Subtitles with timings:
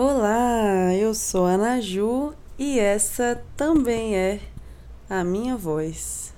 [0.00, 4.38] Olá, eu sou a Naju e essa também é
[5.10, 6.32] a minha voz.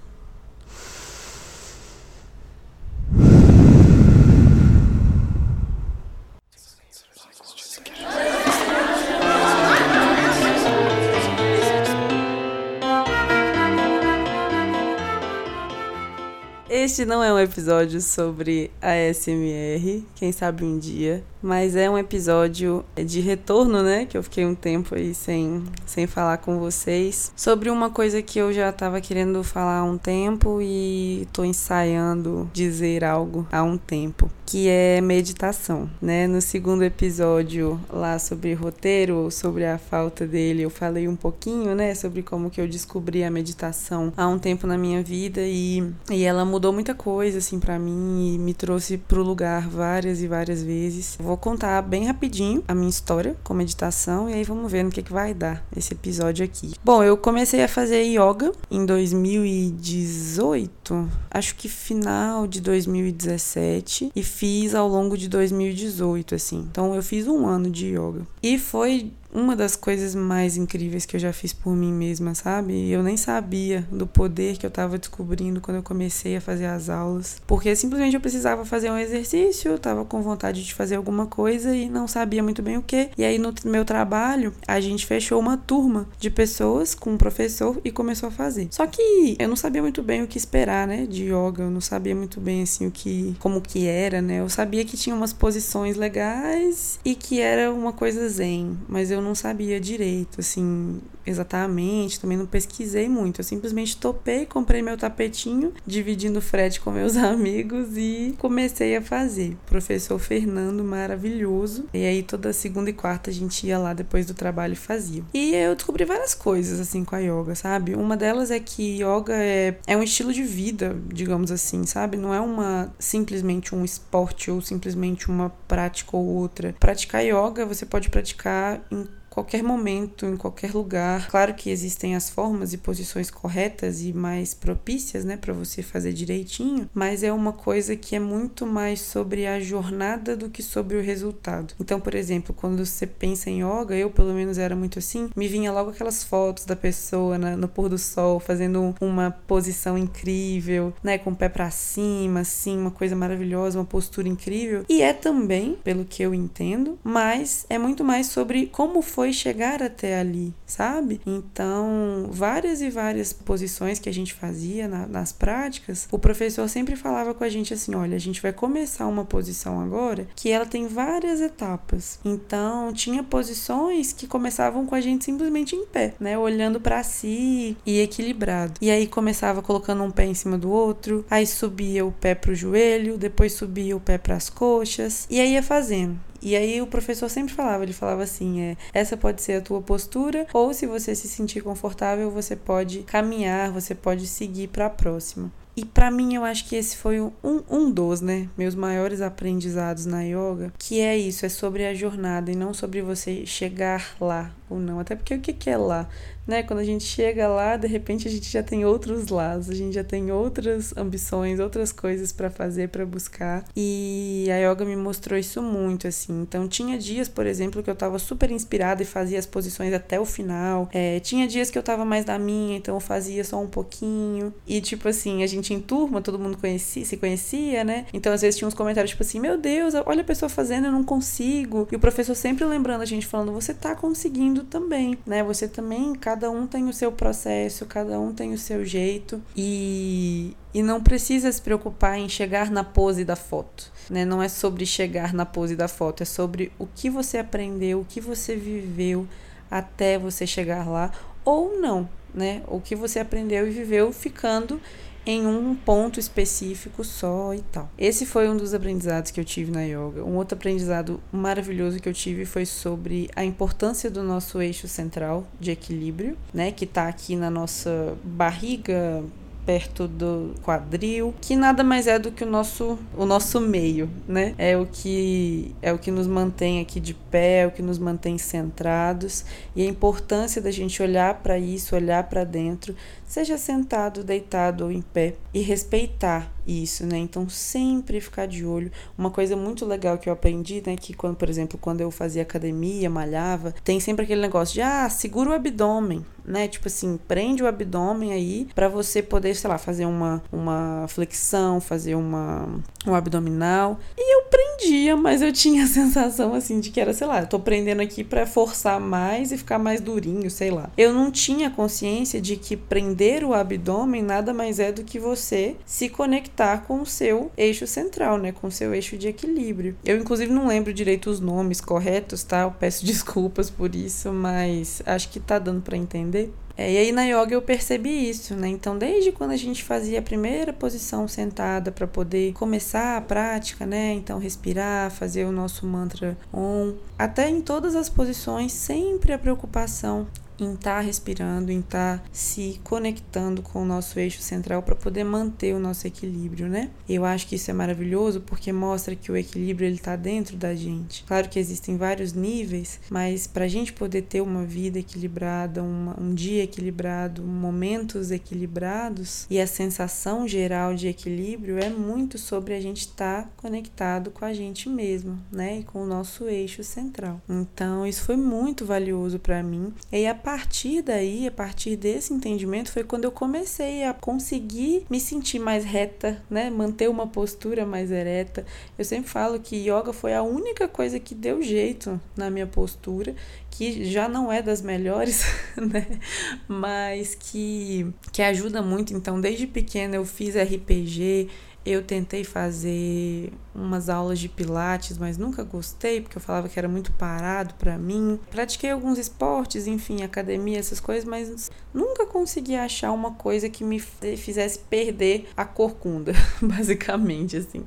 [16.91, 21.97] Este não é um episódio sobre a SMR, quem sabe um dia, mas é um
[21.97, 24.07] episódio de retorno, né?
[24.07, 28.41] Que eu fiquei um tempo aí sem, sem falar com vocês, sobre uma coisa que
[28.41, 33.79] eu já estava querendo falar há um tempo e tô ensaiando dizer algo há um
[33.79, 36.27] tempo, que é meditação, né?
[36.27, 41.95] No segundo episódio lá sobre roteiro, sobre a falta dele, eu falei um pouquinho, né,
[41.95, 46.25] sobre como que eu descobri a meditação há um tempo na minha vida e, e
[46.25, 50.65] ela mudou muita coisa assim para mim e me trouxe pro lugar várias e várias
[50.65, 51.17] vezes.
[51.21, 55.01] Vou contar bem rapidinho a minha história com meditação e aí vamos ver no que
[55.01, 56.73] que vai dar esse episódio aqui.
[56.85, 64.75] Bom, eu comecei a fazer yoga em 2018, acho que final de 2017 e fiz
[64.75, 66.67] ao longo de 2018 assim.
[66.71, 68.27] Então eu fiz um ano de yoga.
[68.43, 72.91] E foi uma das coisas mais incríveis que eu já fiz por mim mesma, sabe?
[72.91, 76.89] Eu nem sabia do poder que eu estava descobrindo quando eu comecei a fazer as
[76.89, 81.27] aulas, porque simplesmente eu precisava fazer um exercício, eu tava com vontade de fazer alguma
[81.27, 83.11] coisa e não sabia muito bem o que.
[83.17, 87.81] E aí no meu trabalho, a gente fechou uma turma de pessoas com um professor
[87.85, 88.69] e começou a fazer.
[88.71, 91.81] Só que eu não sabia muito bem o que esperar, né, de yoga, eu não
[91.81, 94.41] sabia muito bem assim o que como que era, né?
[94.41, 99.20] Eu sabia que tinha umas posições legais e que era uma coisa zen, mas eu
[99.21, 103.41] eu não sabia direito, assim, exatamente, também não pesquisei muito.
[103.41, 109.57] Eu simplesmente topei, comprei meu tapetinho, dividindo frete com meus amigos e comecei a fazer.
[109.67, 111.85] Professor Fernando, maravilhoso.
[111.93, 115.23] E aí toda segunda e quarta a gente ia lá depois do trabalho e fazia.
[115.33, 117.95] E eu descobri várias coisas assim com a yoga, sabe?
[117.95, 122.17] Uma delas é que yoga é, é um estilo de vida, digamos assim, sabe?
[122.17, 126.75] Não é uma simplesmente um esporte ou simplesmente uma prática ou outra.
[126.79, 131.29] Praticar yoga você pode praticar em qualquer momento, em qualquer lugar.
[131.31, 136.13] Claro que existem as formas e posições corretas e mais propícias, né, para você fazer
[136.13, 140.97] direitinho, mas é uma coisa que é muito mais sobre a jornada do que sobre
[140.97, 141.75] o resultado.
[141.81, 145.47] Então, por exemplo, quando você pensa em yoga, eu pelo menos era muito assim, me
[145.47, 151.19] vinha logo aquelas fotos da pessoa no pôr do sol fazendo uma posição incrível, né,
[151.19, 154.85] com o pé para cima, assim, uma coisa maravilhosa, uma postura incrível.
[154.89, 159.35] E é também, pelo que eu entendo, mas é muito mais sobre como foi foi
[159.35, 161.21] chegar até ali, sabe?
[161.27, 166.97] Então, várias e várias posições que a gente fazia na, nas práticas, o professor sempre
[166.97, 170.65] falava com a gente assim: olha, a gente vai começar uma posição agora que ela
[170.65, 172.19] tem várias etapas.
[172.25, 176.39] Então, tinha posições que começavam com a gente simplesmente em pé, né?
[176.39, 178.81] Olhando para si e equilibrado.
[178.81, 182.55] E aí começava colocando um pé em cima do outro, aí subia o pé pro
[182.55, 186.19] joelho, depois subia o pé para as coxas, e aí ia fazendo.
[186.43, 189.81] E aí o professor sempre falava, ele falava assim, é, essa pode ser a tua
[189.81, 194.91] postura, ou se você se sentir confortável, você pode caminhar, você pode seguir para a
[194.91, 195.53] próxima.
[195.77, 200.05] E para mim eu acho que esse foi um, um dos, né, meus maiores aprendizados
[200.05, 204.51] na yoga, que é isso, é sobre a jornada e não sobre você chegar lá
[204.69, 204.99] ou não.
[204.99, 206.09] Até porque o que, que é lá?
[206.51, 206.63] Né?
[206.65, 209.95] Quando a gente chega lá, de repente a gente já tem outros lados, a gente
[209.95, 213.65] já tem outras ambições, outras coisas para fazer, para buscar.
[213.77, 216.43] E a yoga me mostrou isso muito, assim.
[216.43, 220.19] Então, tinha dias, por exemplo, que eu tava super inspirada e fazia as posições até
[220.19, 220.89] o final.
[220.93, 224.53] É, tinha dias que eu tava mais da minha, então eu fazia só um pouquinho.
[224.67, 228.07] E, tipo assim, a gente em turma, todo mundo conhecia, se conhecia, né?
[228.13, 230.93] Então, às vezes tinha uns comentários, tipo assim, meu Deus, olha a pessoa fazendo, eu
[230.93, 231.87] não consigo.
[231.93, 235.45] E o professor sempre lembrando a gente, falando, você tá conseguindo também, né?
[235.45, 239.43] Você também, cada cada um tem o seu processo, cada um tem o seu jeito
[239.55, 243.93] e, e não precisa se preocupar em chegar na pose da foto.
[244.09, 244.25] Né?
[244.25, 248.07] Não é sobre chegar na pose da foto, é sobre o que você aprendeu, o
[248.07, 249.29] que você viveu
[249.71, 251.11] até você chegar lá
[251.45, 252.63] ou não, né?
[252.67, 254.81] O que você aprendeu e viveu ficando
[255.31, 257.91] em um ponto específico só e tal.
[257.99, 260.25] Esse foi um dos aprendizados que eu tive na yoga.
[260.25, 265.47] Um outro aprendizado maravilhoso que eu tive foi sobre a importância do nosso eixo central
[265.59, 269.23] de equilíbrio, né, que tá aqui na nossa barriga
[269.65, 274.55] perto do quadril, que nada mais é do que o nosso o nosso meio, né?
[274.59, 277.99] É o que é o que nos mantém aqui de pé, é o que nos
[277.99, 279.45] mantém centrados
[279.77, 282.97] e a importância da gente olhar para isso, olhar para dentro,
[283.31, 287.17] seja sentado, deitado ou em pé e respeitar isso, né?
[287.17, 288.91] Então sempre ficar de olho.
[289.17, 292.43] Uma coisa muito legal que eu aprendi, né, que quando, por exemplo, quando eu fazia
[292.43, 296.67] academia, malhava, tem sempre aquele negócio de ah, segura o abdômen, né?
[296.67, 301.81] Tipo assim, prende o abdômen aí para você poder, sei lá, fazer uma, uma flexão,
[301.81, 302.69] fazer uma
[303.07, 303.99] um abdominal.
[304.17, 304.50] E eu
[304.81, 308.01] prendia, mas eu tinha a sensação assim de que era, sei lá, eu tô prendendo
[308.01, 310.91] aqui para forçar mais e ficar mais durinho, sei lá.
[310.97, 315.77] Eu não tinha consciência de que prender o abdômen nada mais é do que você
[315.85, 319.97] se conectar com o seu eixo central, né, com o seu eixo de equilíbrio.
[320.05, 322.63] Eu inclusive não lembro direito os nomes corretos, tá?
[322.63, 326.53] Eu peço desculpas por isso, mas acho que tá dando para entender.
[326.77, 328.69] É, e aí na yoga eu percebi isso, né?
[328.69, 333.85] Então, desde quando a gente fazia a primeira posição sentada para poder começar a prática,
[333.85, 334.13] né?
[334.13, 340.27] Então, respirar, fazer o nosso mantra Om, até em todas as posições, sempre a preocupação
[340.65, 344.95] em estar tá respirando, em estar tá se conectando com o nosso eixo central para
[344.95, 346.91] poder manter o nosso equilíbrio, né?
[347.09, 350.75] Eu acho que isso é maravilhoso porque mostra que o equilíbrio ele está dentro da
[350.75, 351.25] gente.
[351.25, 356.19] Claro que existem vários níveis, mas para a gente poder ter uma vida equilibrada, uma,
[356.21, 362.81] um dia equilibrado, momentos equilibrados e a sensação geral de equilíbrio é muito sobre a
[362.81, 365.81] gente estar tá conectado com a gente mesmo, né?
[365.81, 367.41] E com o nosso eixo central.
[367.49, 369.93] Então, isso foi muito valioso para mim.
[370.13, 375.21] E a partir daí, a partir desse entendimento, foi quando eu comecei a conseguir me
[375.21, 376.69] sentir mais reta, né?
[376.69, 378.67] Manter uma postura mais ereta.
[378.99, 383.33] Eu sempre falo que yoga foi a única coisa que deu jeito na minha postura,
[383.71, 385.45] que já não é das melhores,
[385.79, 386.19] né?
[386.67, 389.15] Mas que, que ajuda muito.
[389.15, 391.49] Então, desde pequena eu fiz RPG,
[391.85, 396.89] eu tentei fazer umas aulas de pilates, mas nunca gostei porque eu falava que era
[396.89, 398.39] muito parado para mim.
[398.51, 403.99] Pratiquei alguns esportes, enfim, academia, essas coisas, mas nunca consegui achar uma coisa que me
[403.99, 407.85] fizesse perder a corcunda, basicamente assim.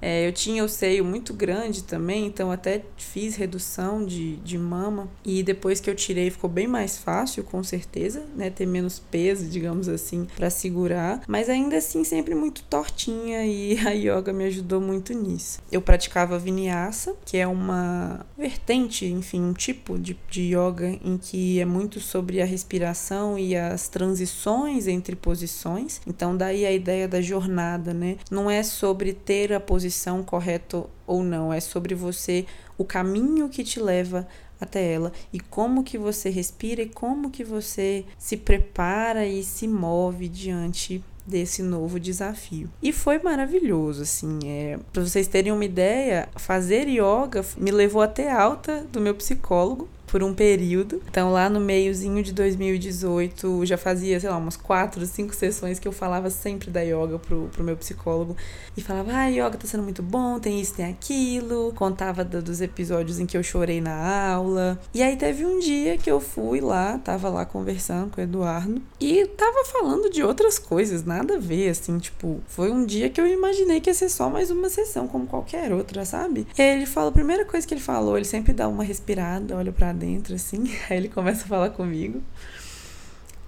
[0.00, 5.08] É, eu tinha o seio muito grande também, então até fiz redução de, de mama.
[5.24, 8.50] E depois que eu tirei, ficou bem mais fácil, com certeza, né?
[8.50, 11.22] Ter menos peso, digamos assim, para segurar.
[11.26, 15.60] Mas ainda assim, sempre muito tortinha e a yoga me ajudou muito nisso.
[15.70, 21.60] Eu praticava vinyasa, que é uma vertente, enfim, um tipo de, de yoga em que
[21.60, 26.00] é muito sobre a respiração e as transições entre posições.
[26.06, 28.16] Então, daí a ideia da jornada, né?
[28.30, 32.44] Não é sobre ter a posição posição correta ou não, é sobre você,
[32.76, 34.26] o caminho que te leva
[34.60, 39.68] até ela e como que você respira e como que você se prepara e se
[39.68, 42.68] move diante desse novo desafio.
[42.82, 48.30] E foi maravilhoso, assim, é, para vocês terem uma ideia, fazer yoga me levou até
[48.30, 51.02] alta do meu psicólogo por um período.
[51.08, 55.88] Então, lá no meiozinho de 2018, já fazia, sei lá, umas quatro, cinco sessões que
[55.88, 58.36] eu falava sempre da yoga pro, pro meu psicólogo.
[58.76, 61.72] E falava, ah, yoga tá sendo muito bom, tem isso, tem aquilo.
[61.74, 64.78] Contava do, dos episódios em que eu chorei na aula.
[64.94, 68.80] E aí teve um dia que eu fui lá, tava lá conversando com o Eduardo.
[69.00, 73.20] E tava falando de outras coisas, nada a ver, assim, tipo, foi um dia que
[73.20, 76.46] eu imaginei que ia ser só mais uma sessão, como qualquer outra, sabe?
[76.56, 79.56] E aí ele fala, a primeira coisa que ele falou, ele sempre dá uma respirada,
[79.56, 80.64] olha para dentro, assim.
[80.88, 82.22] Aí ele começa a falar comigo.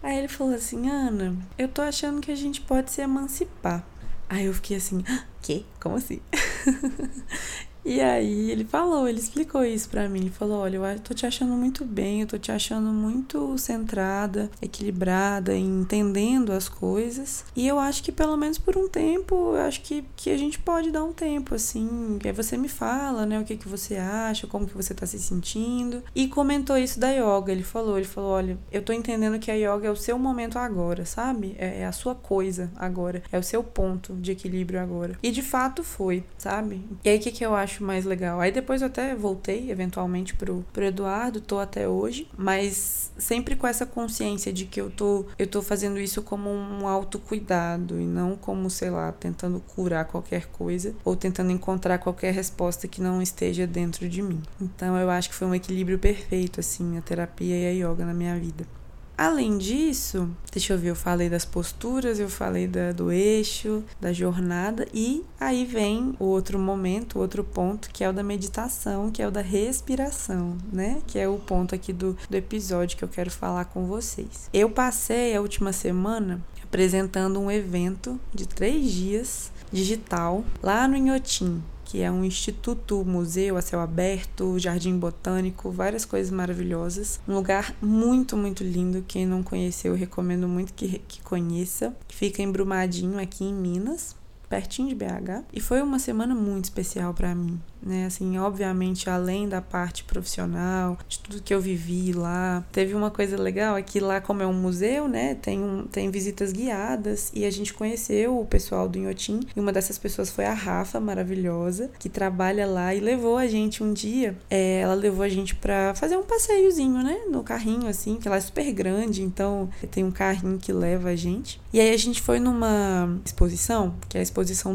[0.02, 3.84] Aí ele falou assim: Ana, eu tô achando que a gente pode se emancipar.
[4.28, 5.64] Aí eu fiquei assim: ah, que?
[5.80, 6.20] Como assim?
[7.88, 10.20] E aí ele falou, ele explicou isso para mim.
[10.20, 14.50] Ele falou: Olha, eu tô te achando muito bem, eu tô te achando muito centrada,
[14.60, 17.46] equilibrada, entendendo as coisas.
[17.56, 20.58] E eu acho que pelo menos por um tempo, eu acho que, que a gente
[20.58, 22.18] pode dar um tempo, assim.
[22.22, 25.18] Aí você me fala, né, o que, que você acha, como que você tá se
[25.18, 26.02] sentindo.
[26.14, 27.50] E comentou isso da yoga.
[27.50, 30.58] Ele falou: Ele falou, olha, eu tô entendendo que a yoga é o seu momento
[30.58, 31.56] agora, sabe?
[31.58, 33.22] É, é a sua coisa agora.
[33.32, 35.18] É o seu ponto de equilíbrio agora.
[35.22, 36.84] E de fato foi, sabe?
[37.02, 37.77] E aí o que, que eu acho?
[37.78, 38.40] Acho mais legal.
[38.40, 43.66] Aí depois eu até voltei, eventualmente, pro, pro Eduardo, tô até hoje, mas sempre com
[43.66, 48.36] essa consciência de que eu tô, eu tô fazendo isso como um autocuidado e não
[48.36, 53.66] como, sei lá, tentando curar qualquer coisa ou tentando encontrar qualquer resposta que não esteja
[53.66, 54.42] dentro de mim.
[54.60, 58.14] Então eu acho que foi um equilíbrio perfeito, assim, a terapia e a yoga na
[58.14, 58.77] minha vida.
[59.18, 64.12] Além disso, deixa eu ver, eu falei das posturas, eu falei da, do eixo, da
[64.12, 69.10] jornada, e aí vem o outro momento, o outro ponto, que é o da meditação,
[69.10, 71.02] que é o da respiração, né?
[71.04, 74.48] Que é o ponto aqui do, do episódio que eu quero falar com vocês.
[74.52, 81.60] Eu passei a última semana apresentando um evento de três dias digital lá no Inhotim,
[81.88, 87.18] que é um instituto, museu a céu aberto, jardim botânico, várias coisas maravilhosas.
[87.26, 89.02] Um lugar muito, muito lindo.
[89.08, 91.96] Quem não conheceu, eu recomendo muito que, que conheça.
[92.06, 94.14] Fica em Brumadinho, aqui em Minas.
[94.48, 95.44] Pertinho de BH.
[95.52, 98.06] E foi uma semana muito especial para mim, né?
[98.06, 103.36] Assim, obviamente, além da parte profissional, de tudo que eu vivi lá, teve uma coisa
[103.36, 107.44] legal é que lá, como é um museu, né, tem, um, tem visitas guiadas e
[107.44, 111.90] a gente conheceu o pessoal do Inhotim e uma dessas pessoas foi a Rafa, maravilhosa,
[111.98, 114.36] que trabalha lá e levou a gente um dia.
[114.50, 118.36] É, ela levou a gente para fazer um passeiozinho, né, no carrinho, assim, que ela
[118.36, 121.60] é super grande, então tem um carrinho que leva a gente.
[121.72, 124.22] E aí a gente foi numa exposição, que é a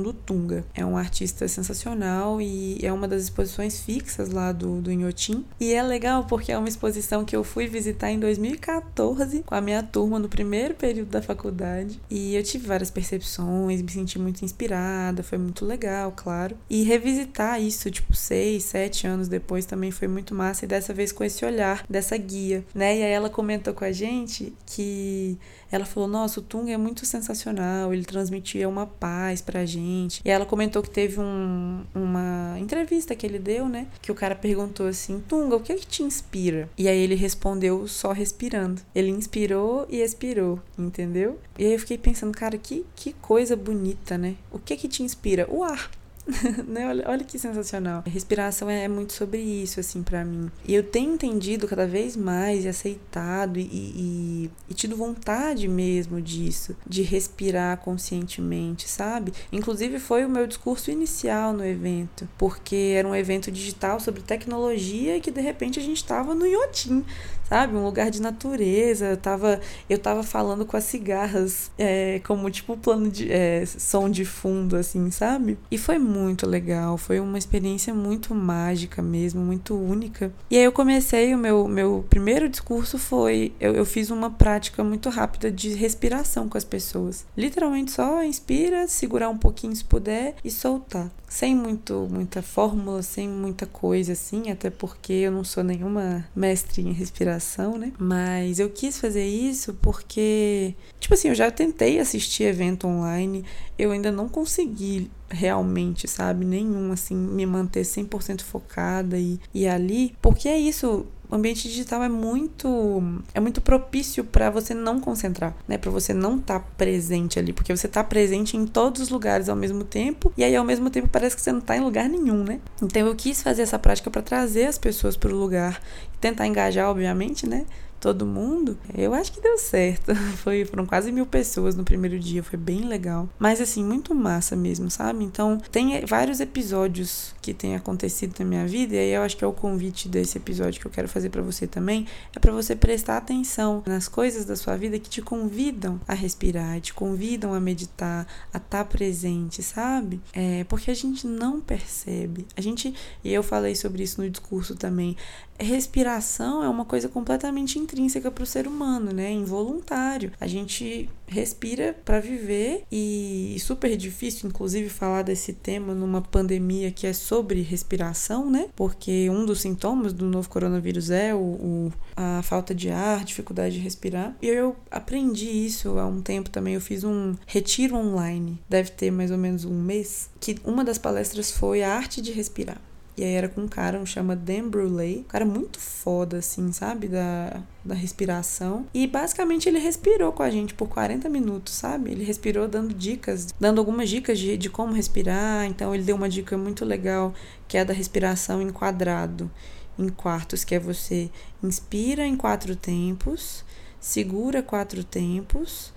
[0.01, 0.65] do Tunga.
[0.73, 5.45] É um artista sensacional e é uma das exposições fixas lá do, do Inhotim.
[5.59, 9.61] E é legal porque é uma exposição que eu fui visitar em 2014 com a
[9.61, 11.99] minha turma no primeiro período da faculdade.
[12.09, 16.57] E eu tive várias percepções, me senti muito inspirada, foi muito legal, claro.
[16.69, 20.65] E revisitar isso, tipo, seis, sete anos depois também foi muito massa.
[20.65, 22.97] E dessa vez com esse olhar dessa guia, né?
[22.97, 25.37] E aí ela comentou com a gente que
[25.73, 30.21] ela falou: Nossa, o Tung é muito sensacional, ele transmitia uma paz pra gente.
[30.23, 33.87] E ela comentou que teve um, uma entrevista que ele deu, né?
[33.99, 36.69] Que o cara perguntou assim: Tunga, o que é que te inspira?
[36.77, 38.83] E aí ele respondeu só respirando.
[38.93, 41.39] Ele inspirou e expirou, entendeu?
[41.57, 44.35] E aí eu fiquei pensando, cara, que, que coisa bonita, né?
[44.51, 45.47] O que é que te inspira?
[45.49, 45.89] O ar.
[46.67, 46.87] né?
[46.87, 48.03] olha, olha que sensacional.
[48.05, 50.49] Respiração é, é muito sobre isso, assim, para mim.
[50.65, 56.21] E eu tenho entendido cada vez mais e aceitado e, e, e, tido vontade mesmo
[56.21, 59.33] disso, de respirar conscientemente, sabe?
[59.51, 65.17] Inclusive foi o meu discurso inicial no evento, porque era um evento digital sobre tecnologia
[65.17, 67.05] e que de repente a gente estava no Iotim,
[67.53, 67.75] sabe?
[67.77, 69.05] Um lugar de natureza.
[69.05, 74.09] Eu tava, eu tava falando com as cigarras é, como tipo plano de é, som
[74.09, 75.59] de fundo, assim, sabe?
[75.69, 80.33] E foi muito legal, foi uma experiência muito mágica mesmo, muito única.
[80.49, 84.83] E aí eu comecei, o meu, meu primeiro discurso foi: eu, eu fiz uma prática
[84.83, 87.23] muito rápida de respiração com as pessoas.
[87.37, 93.27] Literalmente só inspira, segurar um pouquinho se puder e soltar sem muito muita fórmula, sem
[93.27, 97.42] muita coisa assim, até porque eu não sou nenhuma mestre em respiração,
[97.77, 97.91] né?
[97.97, 103.43] Mas eu quis fazer isso porque, tipo assim, eu já tentei assistir evento online,
[103.77, 110.15] eu ainda não consegui realmente, sabe, nenhum assim me manter 100% focada e, e ali,
[110.21, 113.01] porque é isso, o ambiente digital é muito
[113.33, 115.79] é muito propício para você não concentrar, né?
[115.79, 119.49] Para você não estar tá presente ali, porque você tá presente em todos os lugares
[119.49, 122.07] ao mesmo tempo e aí ao mesmo tempo parece que você não tá em lugar
[122.07, 122.59] nenhum, né?
[122.79, 125.81] Então eu quis fazer essa prática para trazer as pessoas para o lugar,
[126.21, 127.65] tentar engajar, obviamente, né?
[128.03, 130.13] Todo mundo, eu acho que deu certo.
[130.43, 133.29] Foi, foram quase mil pessoas no primeiro dia, foi bem legal.
[133.39, 135.23] Mas assim, muito massa mesmo, sabe?
[135.23, 139.43] Então, tem vários episódios que têm acontecido na minha vida, e aí eu acho que
[139.43, 142.05] é o convite desse episódio que eu quero fazer para você também,
[142.35, 146.81] é para você prestar atenção nas coisas da sua vida que te convidam a respirar,
[146.81, 150.19] te convidam a meditar, a estar tá presente, sabe?
[150.33, 152.45] É, porque a gente não percebe.
[152.57, 152.93] A gente,
[153.23, 155.15] e eu falei sobre isso no discurso também,
[155.63, 159.31] respiração é uma coisa completamente intrínseca para o ser humano, né?
[159.31, 160.31] Involuntário.
[160.39, 167.07] A gente respira para viver e super difícil, inclusive, falar desse tema numa pandemia que
[167.07, 168.69] é sobre respiração, né?
[168.75, 173.75] Porque um dos sintomas do novo coronavírus é o, o a falta de ar, dificuldade
[173.75, 174.35] de respirar.
[174.41, 176.75] E eu aprendi isso há um tempo também.
[176.75, 180.97] Eu fiz um retiro online, deve ter mais ou menos um mês, que uma das
[180.97, 182.79] palestras foi a arte de respirar.
[183.15, 184.63] E aí era com um cara, um chama Dan.
[184.63, 187.07] Um cara muito foda, assim, sabe?
[187.07, 188.87] Da, da respiração.
[188.93, 192.11] E basicamente ele respirou com a gente por 40 minutos, sabe?
[192.11, 195.65] Ele respirou dando dicas, dando algumas dicas de, de como respirar.
[195.65, 197.33] Então ele deu uma dica muito legal,
[197.67, 199.49] que é a da respiração em quadrado,
[199.97, 201.29] em quartos, que é você
[201.61, 203.63] inspira em quatro tempos,
[203.99, 205.92] segura quatro tempos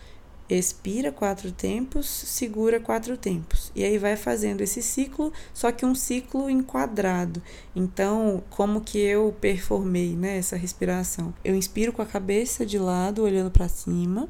[0.49, 3.73] expira quatro tempos, segura quatro tempos.
[3.75, 7.43] E aí vai fazendo esse ciclo, só que um ciclo enquadrado.
[7.75, 11.35] Então, como que eu performei, né, essa respiração?
[11.45, 14.29] Eu inspiro com a cabeça de lado, olhando para cima.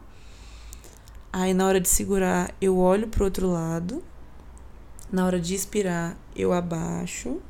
[1.32, 4.02] Aí na hora de segurar, eu olho para o outro lado.
[5.12, 7.40] Na hora de expirar, eu abaixo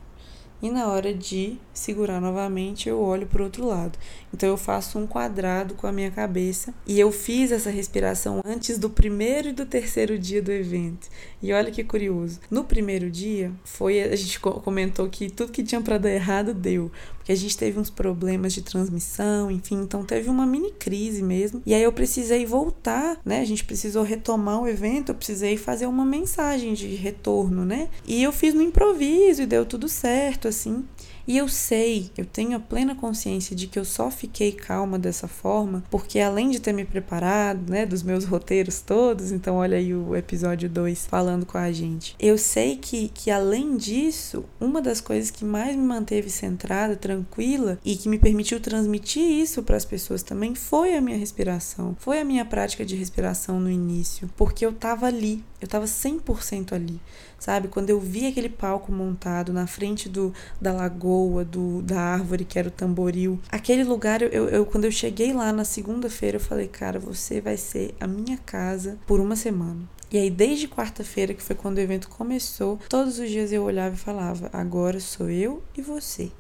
[0.61, 3.99] e na hora de segurar novamente eu olho para o outro lado.
[4.33, 8.79] Então eu faço um quadrado com a minha cabeça e eu fiz essa respiração antes
[8.79, 11.09] do primeiro e do terceiro dia do evento.
[11.43, 12.41] E olha que curioso.
[12.51, 16.91] No primeiro dia foi a gente comentou que tudo que tinha para dar errado deu,
[17.17, 21.63] porque a gente teve uns problemas de transmissão, enfim, então teve uma mini crise mesmo.
[21.67, 23.41] E aí eu precisei voltar, né?
[23.41, 27.89] A gente precisou retomar o evento, eu precisei fazer uma mensagem de retorno, né?
[28.07, 30.85] E eu fiz no improviso e deu tudo certo assim.
[31.27, 35.27] E eu sei, eu tenho a plena consciência de que eu só fiquei calma dessa
[35.27, 39.95] forma porque além de ter me preparado, né, dos meus roteiros todos, então olha aí
[39.95, 42.15] o episódio 2 falando com a gente.
[42.21, 47.79] Eu sei que que além disso, uma das coisas que mais me manteve centrada, tranquila
[47.85, 51.97] e que me permitiu transmitir isso para as pessoas também foi a minha respiração.
[51.99, 56.73] Foi a minha prática de respiração no início, porque eu tava ali, eu tava 100%
[56.73, 57.01] ali
[57.47, 57.69] sabe?
[57.69, 62.59] Quando eu vi aquele palco montado na frente do, da lagoa, do, da árvore que
[62.59, 66.67] era o tamboril, aquele lugar, eu, eu quando eu cheguei lá na segunda-feira, eu falei,
[66.67, 69.89] cara, você vai ser a minha casa por uma semana.
[70.11, 73.95] E aí, desde quarta-feira, que foi quando o evento começou, todos os dias eu olhava
[73.95, 76.31] e falava: agora sou eu e você.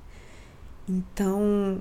[0.88, 1.80] Então,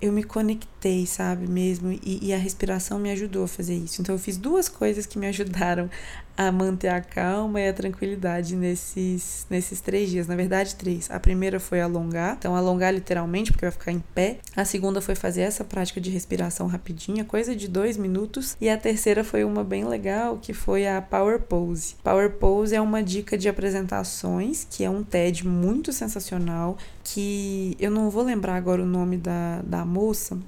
[0.00, 0.66] eu me conectei,
[1.06, 4.00] sabe, mesmo, e, e, a respiração me ajudou a fazer isso.
[4.00, 5.90] Então, eu fiz duas coisas que me ajudaram
[6.36, 10.26] a manter a calma e a tranquilidade nesses, nesses três dias.
[10.26, 11.10] Na verdade, três.
[11.10, 14.38] A primeira foi alongar, então alongar literalmente, porque vai ficar em pé.
[14.54, 18.56] A segunda foi fazer essa prática de respiração rapidinha, coisa de dois minutos.
[18.60, 21.94] E a terceira foi uma bem legal, que foi a Power Pose.
[22.04, 27.90] Power Pose é uma dica de apresentações, que é um TED muito sensacional, que eu
[27.90, 30.38] não vou lembrar agora o nome da, da moça,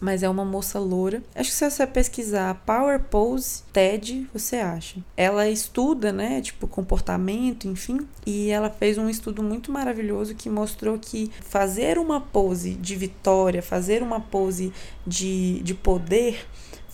[0.00, 1.22] mas é uma moça loura.
[1.34, 5.00] Acho que se você pesquisar Power Pose TED, você acha.
[5.16, 10.98] Ela estuda, né, tipo comportamento, enfim, e ela fez um estudo muito maravilhoso que mostrou
[10.98, 14.72] que fazer uma pose de vitória, fazer uma pose
[15.06, 16.46] de, de poder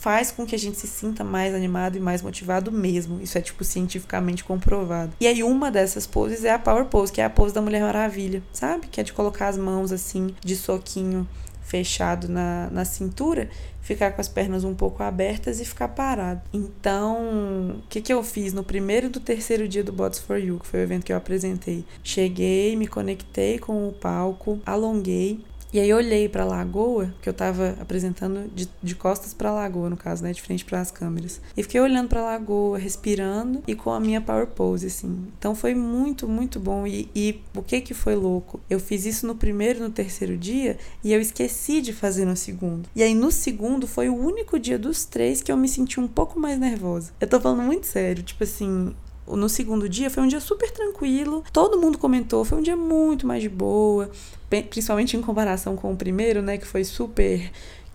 [0.02, 3.20] faz com que a gente se sinta mais animado e mais motivado mesmo.
[3.22, 5.12] Isso é tipo cientificamente comprovado.
[5.20, 7.82] E aí uma dessas poses é a Power Pose, que é a pose da Mulher
[7.82, 8.88] Maravilha, sabe?
[8.88, 11.24] Que é de colocar as mãos assim de soquinho
[11.72, 13.48] fechado na, na cintura,
[13.80, 16.42] ficar com as pernas um pouco abertas e ficar parado.
[16.52, 20.58] Então, o que, que eu fiz no primeiro do terceiro dia do Bots for You,
[20.58, 21.82] que foi o evento que eu apresentei?
[22.04, 25.40] Cheguei, me conectei com o palco, alonguei,
[25.72, 29.48] e aí eu olhei para a lagoa, que eu estava apresentando de, de costas para
[29.48, 31.40] a lagoa, no caso, né, de frente para as câmeras.
[31.56, 35.26] E fiquei olhando para a lagoa, respirando e com a minha power pose assim.
[35.38, 38.60] Então foi muito, muito bom e, e o que que foi louco?
[38.68, 42.36] Eu fiz isso no primeiro e no terceiro dia e eu esqueci de fazer no
[42.36, 42.88] segundo.
[42.94, 46.08] E aí no segundo foi o único dia dos três que eu me senti um
[46.08, 47.12] pouco mais nervosa.
[47.20, 48.94] Eu tô falando muito sério, tipo assim,
[49.26, 53.26] no segundo dia foi um dia super tranquilo, todo mundo comentou, foi um dia muito
[53.26, 54.10] mais de boa,
[54.48, 57.50] principalmente em comparação com o primeiro, né, que foi super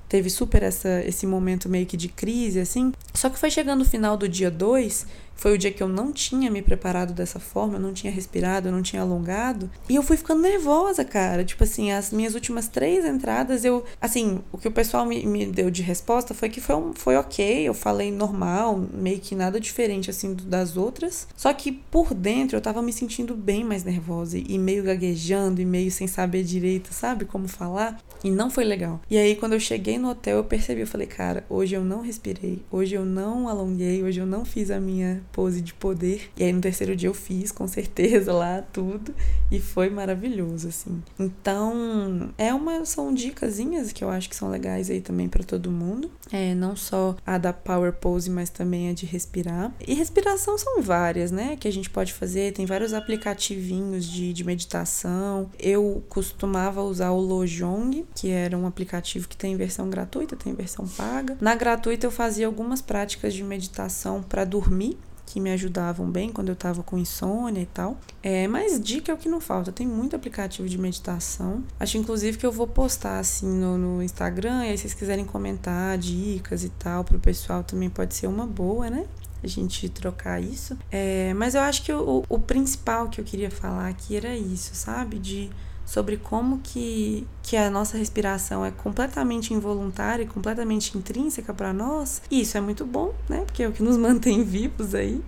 [0.08, 2.94] teve super essa, esse momento meio que de crise, assim.
[3.18, 6.12] Só que foi chegando o final do dia 2 foi o dia que eu não
[6.12, 9.70] tinha me preparado dessa forma, eu não tinha respirado, eu não tinha alongado.
[9.88, 11.46] E eu fui ficando nervosa, cara.
[11.46, 13.86] Tipo assim, as minhas últimas três entradas, eu.
[14.02, 17.16] Assim, o que o pessoal me, me deu de resposta foi que foi, um, foi
[17.16, 21.28] ok, eu falei normal, meio que nada diferente, assim, das outras.
[21.36, 25.66] Só que por dentro eu tava me sentindo bem mais nervosa e meio gaguejando e
[25.66, 28.02] meio sem saber direito, sabe como falar.
[28.24, 29.00] E não foi legal.
[29.08, 32.02] E aí, quando eu cheguei no hotel, eu percebi, eu falei, cara, hoje eu não
[32.02, 36.30] respirei, hoje eu não alonguei, hoje eu não fiz a minha pose de poder.
[36.38, 39.14] E aí no terceiro dia eu fiz, com certeza, lá tudo.
[39.52, 41.02] E foi maravilhoso, assim.
[41.18, 45.72] Então, é uma, são dicasinhas que eu acho que são legais aí também para todo
[45.72, 46.12] mundo.
[46.32, 49.74] É, não só a da power pose, mas também a de respirar.
[49.86, 51.56] E respiração são várias, né?
[51.56, 52.54] Que a gente pode fazer.
[52.54, 55.50] Tem vários aplicativinhos de, de meditação.
[55.58, 60.88] Eu costumava usar o Lojong, que era um aplicativo que tem versão gratuita, tem versão
[60.88, 61.38] paga.
[61.40, 66.50] Na gratuita eu fazia algumas práticas de meditação para dormir que me ajudavam bem quando
[66.50, 67.98] eu tava com insônia e tal.
[68.24, 69.74] É, mas dica é o que não falta.
[69.74, 71.64] Tem muito aplicativo de meditação.
[71.78, 74.64] Acho inclusive que eu vou postar assim no, no Instagram.
[74.64, 78.48] E aí, se vocês quiserem comentar dicas e tal pro pessoal, também pode ser uma
[78.48, 79.06] boa, né?
[79.44, 80.78] a gente trocar isso.
[80.92, 84.74] É, mas eu acho que o, o principal que eu queria falar aqui era isso,
[84.74, 85.20] sabe?
[85.20, 85.50] De
[85.88, 92.22] sobre como que, que a nossa respiração é completamente involuntária e completamente intrínseca para nós.
[92.30, 93.46] E isso é muito bom, né?
[93.46, 95.24] Porque é o que nos mantém vivos aí.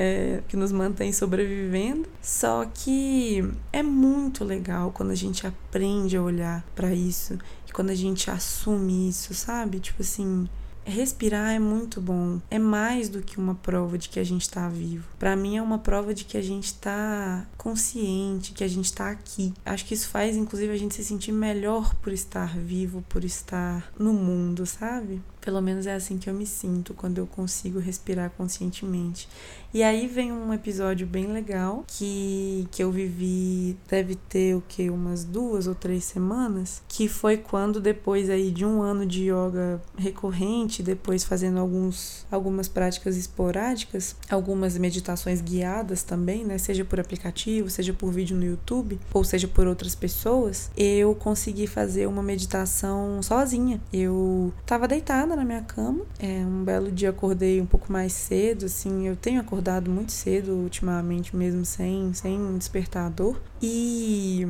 [0.00, 2.08] É, que nos mantém sobrevivendo.
[2.22, 7.36] Só que é muito legal quando a gente aprende a olhar para isso
[7.68, 9.80] e quando a gente assume isso, sabe?
[9.80, 10.48] Tipo assim,
[10.88, 12.40] Respirar é muito bom.
[12.50, 15.06] É mais do que uma prova de que a gente está vivo.
[15.18, 19.10] Para mim é uma prova de que a gente está consciente, que a gente está
[19.10, 19.52] aqui.
[19.64, 23.92] Acho que isso faz inclusive a gente se sentir melhor por estar vivo, por estar
[23.98, 25.20] no mundo, sabe?
[25.48, 29.26] Pelo menos é assim que eu me sinto quando eu consigo respirar conscientemente.
[29.72, 34.90] E aí vem um episódio bem legal que, que eu vivi, deve ter o que,
[34.90, 39.80] umas duas ou três semanas, que foi quando depois aí de um ano de yoga
[39.96, 47.70] recorrente, depois fazendo alguns, algumas práticas esporádicas, algumas meditações guiadas também, né, seja por aplicativo,
[47.70, 53.22] seja por vídeo no YouTube, ou seja por outras pessoas, eu consegui fazer uma meditação
[53.22, 53.80] sozinha.
[53.92, 58.66] Eu tava deitada na minha cama, é, um belo dia acordei um pouco mais cedo,
[58.66, 63.36] assim, eu tenho acordado muito cedo ultimamente, mesmo sem, sem despertador.
[63.62, 64.46] E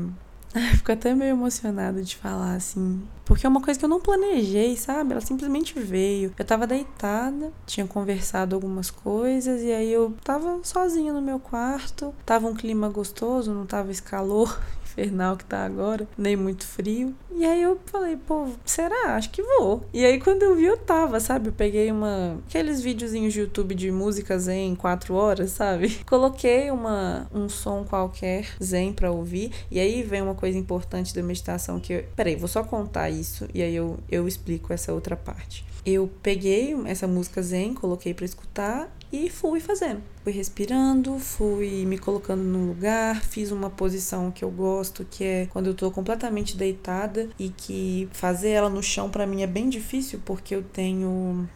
[0.77, 3.03] Fico até meio emocionada de falar assim.
[3.24, 5.12] Porque é uma coisa que eu não planejei, sabe?
[5.12, 6.33] Ela simplesmente veio.
[6.38, 12.14] Eu tava deitada, tinha conversado algumas coisas, e aí eu tava sozinha no meu quarto.
[12.24, 14.59] Tava um clima gostoso, não tava esse calor
[14.99, 17.15] infernal que tá agora, nem muito frio.
[17.35, 19.15] E aí eu falei, pô, será?
[19.15, 19.85] Acho que vou.
[19.93, 21.49] E aí quando eu vi, eu tava, sabe?
[21.49, 22.39] Eu peguei uma.
[22.49, 26.01] aqueles videozinhos de YouTube de música zen em quatro horas, sabe?
[26.07, 29.53] Coloquei uma, um som qualquer zen pra ouvir.
[29.71, 31.93] E aí vem uma coisa importante da meditação que.
[31.93, 32.05] Eu...
[32.17, 35.65] Peraí, vou só contar isso e aí eu, eu explico essa outra parte.
[35.87, 40.03] Eu peguei essa música zen, coloquei para escutar e fui fazendo.
[40.23, 45.47] Fui respirando, fui me colocando no lugar, fiz uma posição que eu gosto, que é
[45.47, 49.68] quando eu tô completamente deitada e que fazer ela no chão para mim é bem
[49.68, 51.49] difícil porque eu tenho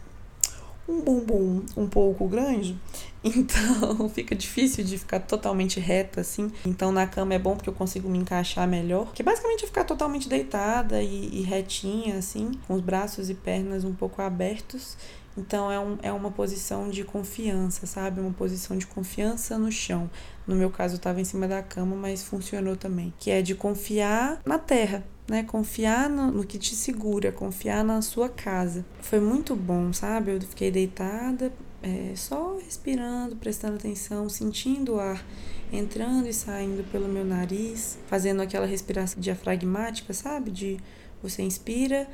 [0.87, 2.77] um bumbum um pouco grande,
[3.23, 6.51] então fica difícil de ficar totalmente reta assim.
[6.65, 9.85] Então na cama é bom porque eu consigo me encaixar melhor, que basicamente é ficar
[9.85, 14.97] totalmente deitada e, e retinha assim, com os braços e pernas um pouco abertos
[15.37, 18.19] então é, um, é uma posição de confiança, sabe?
[18.19, 20.09] Uma posição de confiança no chão.
[20.45, 23.13] No meu caso, eu estava em cima da cama, mas funcionou também.
[23.17, 25.43] Que é de confiar na terra, né?
[25.43, 28.85] Confiar no, no, que te segura, confiar na sua casa.
[29.01, 30.31] Foi muito bom, sabe?
[30.31, 35.23] Eu fiquei deitada, é, só respirando, prestando atenção, sentindo o ar
[35.71, 40.51] entrando e saindo pelo meu nariz, fazendo aquela respiração diafragmática, sabe?
[40.51, 40.77] De
[41.21, 42.07] você inspira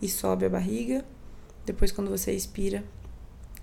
[0.00, 1.04] e sobe a barriga
[1.64, 2.84] depois, quando você expira,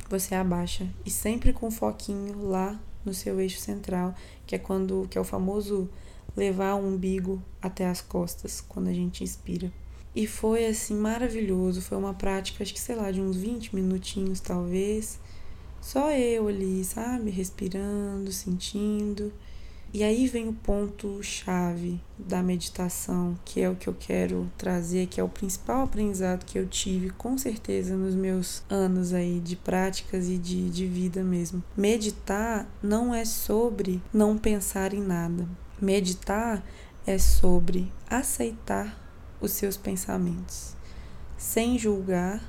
[0.09, 5.17] você abaixa e sempre com foquinho lá no seu eixo central, que é quando que
[5.17, 5.89] é o famoso
[6.35, 9.71] levar o umbigo até as costas quando a gente inspira.
[10.15, 14.39] E foi assim maravilhoso, foi uma prática, acho que sei lá, de uns 20 minutinhos
[14.39, 15.19] talvez.
[15.81, 19.31] Só eu ali, sabe, respirando, sentindo.
[19.91, 25.07] E aí vem o ponto chave da meditação, que é o que eu quero trazer,
[25.07, 29.55] que é o principal aprendizado que eu tive com certeza nos meus anos aí de
[29.55, 31.63] práticas e de, de vida mesmo.
[31.75, 35.47] Meditar não é sobre não pensar em nada.
[35.81, 36.63] Meditar
[37.07, 38.95] é sobre aceitar
[39.41, 40.75] os seus pensamentos,
[41.35, 42.43] sem julgar,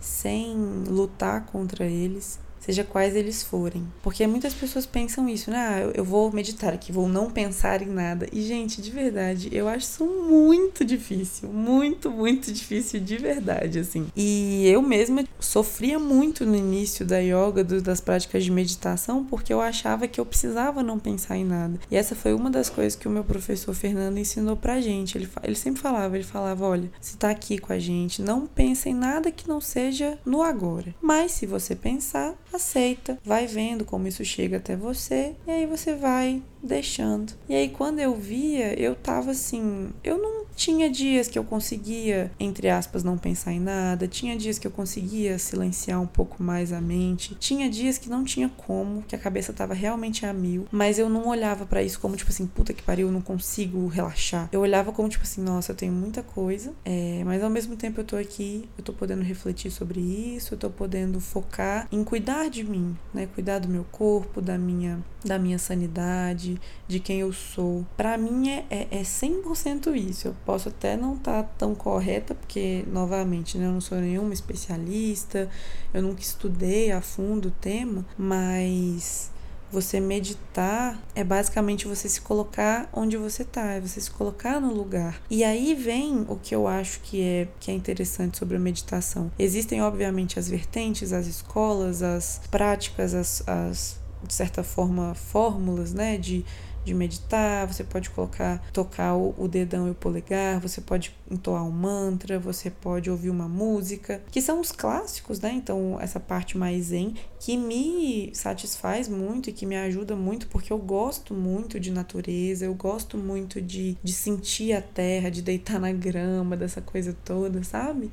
[0.00, 0.56] sem
[0.88, 3.86] lutar contra eles, seja quais eles forem.
[4.02, 5.58] Porque muitas pessoas pensam isso, né?
[5.58, 8.26] Ah, eu vou meditar aqui, vou não pensar em nada.
[8.32, 11.48] E, gente, de verdade, eu acho isso muito difícil.
[11.48, 14.06] Muito, muito difícil de verdade, assim.
[14.16, 19.52] E eu mesma sofria muito no início da yoga, do, das práticas de meditação, porque
[19.52, 21.78] eu achava que eu precisava não pensar em nada.
[21.90, 25.18] E essa foi uma das coisas que o meu professor Fernando ensinou pra gente.
[25.18, 28.88] Ele, ele sempre falava, ele falava, olha, se tá aqui com a gente, não pensa
[28.88, 30.94] em nada que não seja no agora.
[31.00, 35.94] Mas se você pensar, aceita, vai vendo como isso chega até você e aí você
[35.94, 37.32] vai deixando.
[37.48, 42.30] E aí quando eu via, eu tava assim, eu não tinha dias que eu conseguia,
[42.38, 46.72] entre aspas, não pensar em nada, tinha dias que eu conseguia silenciar um pouco mais
[46.72, 50.66] a mente, tinha dias que não tinha como, que a cabeça tava realmente a mil,
[50.70, 53.86] mas eu não olhava para isso como tipo assim, puta que pariu, eu não consigo
[53.88, 54.48] relaxar.
[54.52, 58.00] Eu olhava como tipo assim, nossa, eu tenho muita coisa, é, mas ao mesmo tempo
[58.00, 62.48] eu tô aqui, eu tô podendo refletir sobre isso, eu tô podendo focar em cuidar
[62.48, 63.28] de mim, né?
[63.34, 67.86] Cuidar do meu corpo, da minha da minha sanidade, de quem eu sou.
[67.96, 70.28] Para mim é, é, é 100% isso.
[70.28, 74.32] Eu posso até não estar tá tão correta, porque, novamente, né, eu não sou nenhuma
[74.32, 75.48] especialista,
[75.92, 79.32] eu nunca estudei a fundo o tema, mas
[79.72, 84.72] você meditar é basicamente você se colocar onde você está, é você se colocar no
[84.72, 85.20] lugar.
[85.30, 89.32] E aí vem o que eu acho que é que é interessante sobre a meditação.
[89.38, 96.16] Existem obviamente as vertentes, as escolas, as práticas, as, as de certa forma, fórmulas, né,
[96.16, 96.44] de,
[96.84, 101.64] de meditar, você pode colocar, tocar o, o dedão e o polegar, você pode entoar
[101.64, 105.52] um mantra, você pode ouvir uma música, que são os clássicos, né?
[105.54, 110.72] Então, essa parte mais zen, que me satisfaz muito e que me ajuda muito, porque
[110.72, 115.78] eu gosto muito de natureza, eu gosto muito de, de sentir a terra, de deitar
[115.78, 118.10] na grama, dessa coisa toda, sabe?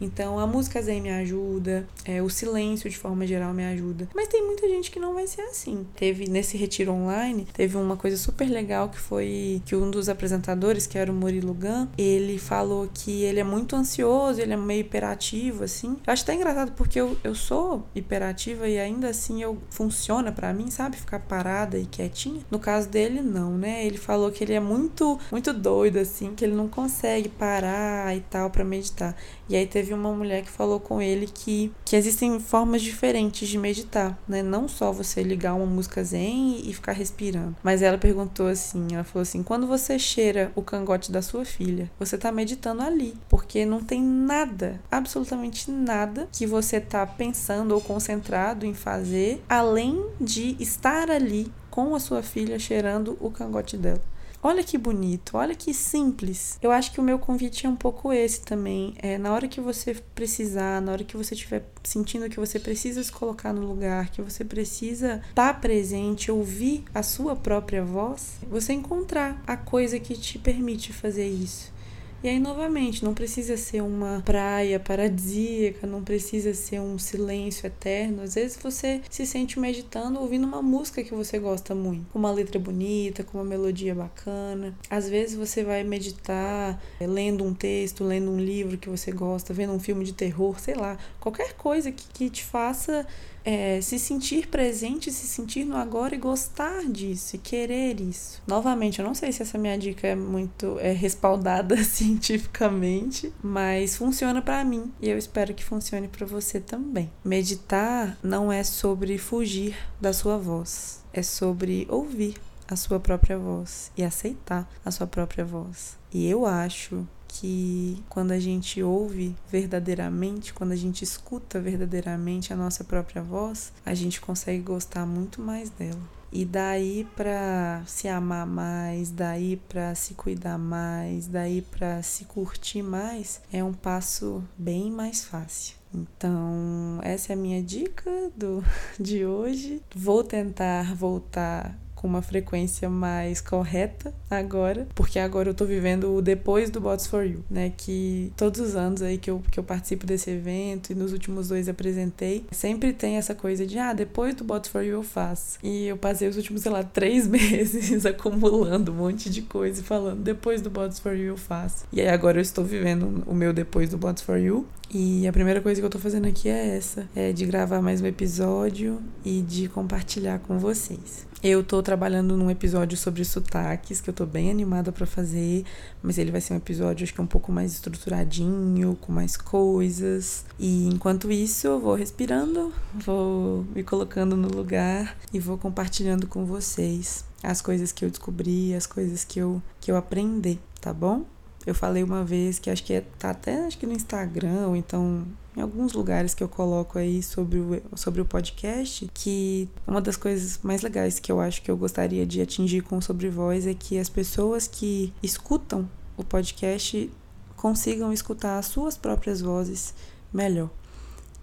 [0.00, 4.08] Então a música zen me ajuda, é, o silêncio de forma geral me ajuda.
[4.14, 5.86] Mas tem muita gente que não vai ser assim.
[5.96, 10.86] Teve nesse retiro online, teve uma coisa super legal que foi que um dos apresentadores,
[10.86, 14.80] que era o Murilo Gun, ele falou que ele é muito ansioso, ele é meio
[14.80, 15.96] hiperativo, assim.
[16.06, 20.52] Eu acho até engraçado porque eu, eu sou hiperativa e ainda assim eu funciona para
[20.52, 20.96] mim, sabe?
[20.96, 22.40] Ficar parada e quietinha.
[22.50, 23.84] No caso dele, não, né?
[23.84, 28.20] Ele falou que ele é muito, muito doido, assim, que ele não consegue parar e
[28.20, 29.16] tal para meditar.
[29.48, 33.58] E aí teve uma mulher que falou com ele que, que existem formas diferentes de
[33.58, 34.42] meditar, né?
[34.42, 37.56] Não só você ligar uma música zen e ficar respirando.
[37.62, 41.90] Mas ela perguntou assim, ela falou assim: "Quando você cheira o cangote da sua filha,
[41.98, 47.80] você tá meditando ali, porque não tem nada, absolutamente nada que você tá pensando ou
[47.80, 54.00] concentrado em fazer além de estar ali com a sua filha cheirando o cangote dela.
[54.40, 56.58] Olha que bonito, olha que simples.
[56.62, 58.94] Eu acho que o meu convite é um pouco esse também.
[58.98, 63.02] É na hora que você precisar, na hora que você estiver sentindo que você precisa
[63.02, 68.72] se colocar no lugar, que você precisa estar presente, ouvir a sua própria voz, você
[68.72, 71.72] encontrar a coisa que te permite fazer isso.
[72.20, 78.22] E aí, novamente, não precisa ser uma praia paradisíaca, não precisa ser um silêncio eterno.
[78.22, 82.32] Às vezes você se sente meditando ouvindo uma música que você gosta muito, com uma
[82.32, 84.76] letra bonita, com uma melodia bacana.
[84.90, 89.54] Às vezes você vai meditar é, lendo um texto, lendo um livro que você gosta,
[89.54, 93.06] vendo um filme de terror, sei lá, qualquer coisa que, que te faça
[93.48, 98.42] é, se sentir presente, se sentir no agora e gostar disso, e querer isso.
[98.46, 104.42] Novamente, eu não sei se essa minha dica é muito é, respaldada cientificamente, mas funciona
[104.42, 107.10] para mim e eu espero que funcione para você também.
[107.24, 112.34] Meditar não é sobre fugir da sua voz, é sobre ouvir
[112.68, 115.96] a sua própria voz e aceitar a sua própria voz.
[116.12, 122.56] E eu acho que quando a gente ouve verdadeiramente, quando a gente escuta verdadeiramente a
[122.56, 126.00] nossa própria voz, a gente consegue gostar muito mais dela.
[126.30, 132.82] E daí para se amar mais, daí para se cuidar mais, daí para se curtir
[132.82, 135.76] mais, é um passo bem mais fácil.
[135.94, 138.62] Então, essa é a minha dica do
[139.00, 139.82] de hoje.
[139.94, 146.22] Vou tentar voltar com uma frequência mais correta agora, porque agora eu tô vivendo o
[146.22, 147.72] depois do Bots for You, né?
[147.76, 151.48] Que todos os anos aí que eu, que eu participo desse evento e nos últimos
[151.48, 155.58] dois apresentei, sempre tem essa coisa de, ah, depois do Bots for You eu faço.
[155.60, 159.84] E eu passei os últimos, sei lá, três meses acumulando um monte de coisa e
[159.84, 161.84] falando, depois do Bots for You eu faço.
[161.92, 164.64] E aí agora eu estou vivendo o meu depois do Bots for You.
[164.90, 168.00] E a primeira coisa que eu tô fazendo aqui é essa: é de gravar mais
[168.00, 171.27] um episódio e de compartilhar com vocês.
[171.40, 175.64] Eu tô trabalhando num episódio sobre sotaques, que eu tô bem animada para fazer,
[176.02, 180.44] mas ele vai ser um episódio acho que um pouco mais estruturadinho, com mais coisas.
[180.58, 186.44] E enquanto isso, eu vou respirando, vou me colocando no lugar e vou compartilhando com
[186.44, 191.24] vocês as coisas que eu descobri, as coisas que eu que eu aprendi, tá bom?
[191.64, 194.74] Eu falei uma vez que acho que é, tá até acho que no Instagram, ou
[194.74, 195.24] então
[195.58, 200.16] em alguns lugares que eu coloco aí sobre o, sobre o podcast, que uma das
[200.16, 203.66] coisas mais legais que eu acho que eu gostaria de atingir com o Sobre Voz
[203.66, 207.10] é que as pessoas que escutam o podcast
[207.56, 209.94] consigam escutar as suas próprias vozes
[210.32, 210.70] melhor.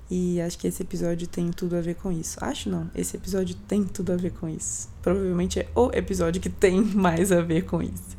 [0.09, 2.37] E acho que esse episódio tem tudo a ver com isso.
[2.39, 4.87] Acho não, esse episódio tem tudo a ver com isso.
[5.01, 8.15] Provavelmente é o episódio que tem mais a ver com isso.